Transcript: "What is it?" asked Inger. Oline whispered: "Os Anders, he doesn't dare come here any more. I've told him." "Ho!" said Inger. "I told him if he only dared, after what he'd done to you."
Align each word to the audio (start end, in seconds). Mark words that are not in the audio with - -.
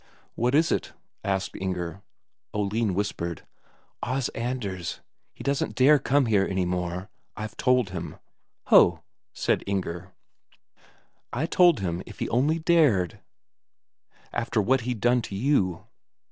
"What 0.33 0.55
is 0.55 0.71
it?" 0.71 0.93
asked 1.23 1.55
Inger. 1.61 2.01
Oline 2.55 2.95
whispered: 2.95 3.45
"Os 4.01 4.29
Anders, 4.29 4.99
he 5.31 5.43
doesn't 5.43 5.75
dare 5.75 5.99
come 5.99 6.25
here 6.25 6.43
any 6.43 6.65
more. 6.65 7.11
I've 7.37 7.55
told 7.55 7.91
him." 7.91 8.17
"Ho!" 8.69 9.03
said 9.31 9.63
Inger. 9.67 10.15
"I 11.31 11.45
told 11.45 11.81
him 11.81 12.01
if 12.07 12.17
he 12.17 12.27
only 12.29 12.57
dared, 12.57 13.19
after 14.33 14.59
what 14.59 14.81
he'd 14.81 15.01
done 15.01 15.21
to 15.21 15.35
you." 15.35 15.85